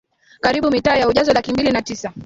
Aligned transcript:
karibu 0.41 0.71
mita 0.71 0.99
za 0.99 1.07
ujazo 1.07 1.33
laki 1.33 1.53
mbili 1.53 1.71
na 1.71 1.81
tisa 1.81 2.13